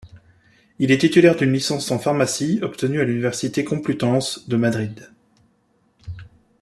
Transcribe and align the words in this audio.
Il 0.79 0.89
est 0.91 0.97
titulaire 0.97 1.35
d'une 1.35 1.53
licence 1.53 1.91
en 1.91 1.99
pharmacie 1.99 2.57
obtenue 2.63 3.01
à 3.01 3.03
l'université 3.03 3.63
complutense 3.63 4.49
de 4.49 4.55
Madrid. 4.57 5.11